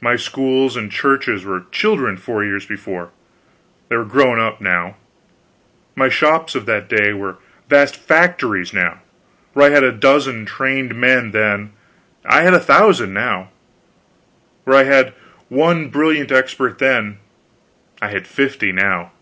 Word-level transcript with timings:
My 0.00 0.16
schools 0.16 0.76
and 0.76 0.90
churches 0.90 1.44
were 1.44 1.66
children 1.70 2.16
four 2.16 2.42
years 2.42 2.66
before; 2.66 3.10
they 3.88 3.96
were 3.96 4.04
grown 4.04 4.40
up 4.40 4.60
now; 4.60 4.96
my 5.94 6.08
shops 6.08 6.56
of 6.56 6.66
that 6.66 6.88
day 6.88 7.12
were 7.12 7.36
vast 7.68 7.94
factories 7.94 8.72
now; 8.72 9.02
where 9.52 9.70
I 9.70 9.72
had 9.72 9.84
a 9.84 9.92
dozen 9.92 10.46
trained 10.46 10.96
men 10.96 11.30
then, 11.30 11.70
I 12.24 12.40
had 12.42 12.54
a 12.54 12.58
thousand 12.58 13.14
now; 13.14 13.50
where 14.64 14.76
I 14.76 14.82
had 14.82 15.14
one 15.48 15.90
brilliant 15.90 16.32
expert 16.32 16.80
then, 16.80 17.18
I 18.00 18.08
had 18.08 18.26
fifty 18.26 18.72
now. 18.72 19.12